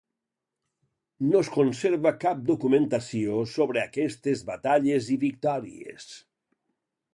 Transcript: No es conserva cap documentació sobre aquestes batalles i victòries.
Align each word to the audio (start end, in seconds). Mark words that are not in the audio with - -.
No 1.25 1.41
es 1.45 1.51
conserva 1.57 2.13
cap 2.23 2.41
documentació 2.47 3.43
sobre 3.53 3.83
aquestes 3.83 4.43
batalles 4.51 5.13
i 5.17 5.21
victòries. 5.27 6.11